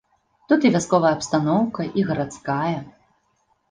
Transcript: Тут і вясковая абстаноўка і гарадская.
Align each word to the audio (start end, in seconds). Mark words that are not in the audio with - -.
Тут 0.53 0.65
і 0.69 0.71
вясковая 0.77 1.13
абстаноўка 1.19 1.81
і 1.99 2.09
гарадская. 2.11 2.77